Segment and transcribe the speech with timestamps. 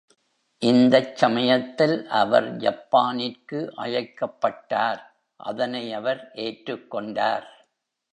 [0.61, 5.01] இந்தச் சமயத்தில் அவர் ஜப்பானிற்கு அழைக்கப்பட்டார்,
[5.39, 7.47] அதனை அவர் ஏற்றுக்கொண்டார்.